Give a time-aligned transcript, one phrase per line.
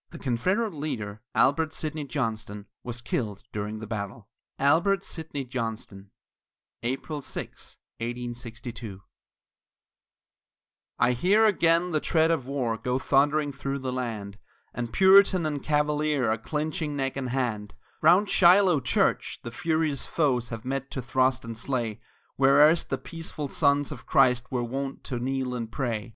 [0.09, 4.27] The Confederate leader, Albert Sidney Johnston, was killed during the battle.
[4.57, 6.09] ALBERT SIDNEY JOHNSTON
[6.81, 9.01] [April 6, 1862]
[10.97, 14.39] I hear again the tread of war go thundering through the land,
[14.73, 20.49] And Puritan and Cavalier are clinching neck and hand, Round Shiloh church the furious foes
[20.49, 22.01] have met to thrust and slay,
[22.37, 26.09] Where erst the peaceful sons of Christ were wont to kneel and pray.